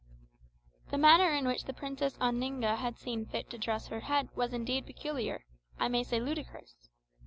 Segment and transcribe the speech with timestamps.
[0.89, 4.51] The manner in which the Princess Oninga had seen fit to dress her head was
[4.51, 5.45] indeed peculiar,
[5.77, 6.73] I may say ludicrous.